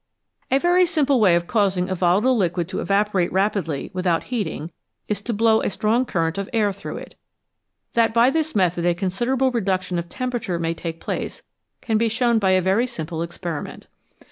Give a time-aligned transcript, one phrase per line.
[0.49, 4.71] A very simple way of causing a volatile liquid to eva porate rapidly without heating
[5.07, 7.13] is to blow a strong current of air through it.
[7.93, 11.43] That by this method a considerable reduction of temperature may take place
[11.81, 13.85] can be shown by a very simple experiment.